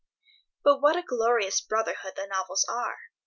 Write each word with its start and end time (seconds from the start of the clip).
But 0.63 0.81
what 0.81 0.95
a 0.95 1.03
glorious 1.03 1.61
brotherhood 1.61 2.13
the 2.15 2.25
novels 2.25 2.65
are! 2.67 2.97